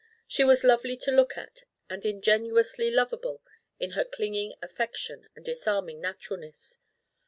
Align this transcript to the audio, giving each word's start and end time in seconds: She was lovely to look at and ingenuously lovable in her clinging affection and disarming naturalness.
She 0.27 0.43
was 0.43 0.63
lovely 0.63 0.97
to 0.97 1.11
look 1.11 1.37
at 1.37 1.61
and 1.87 2.03
ingenuously 2.03 2.89
lovable 2.89 3.43
in 3.79 3.91
her 3.91 4.03
clinging 4.03 4.55
affection 4.59 5.29
and 5.35 5.45
disarming 5.45 6.01
naturalness. 6.01 6.79